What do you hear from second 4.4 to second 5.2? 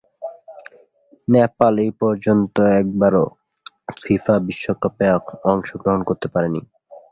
বিশ্বকাপে